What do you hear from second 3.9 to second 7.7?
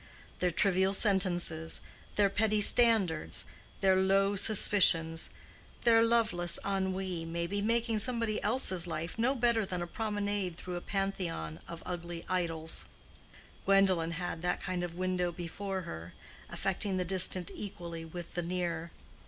low suspicions, their loveless ennui, may be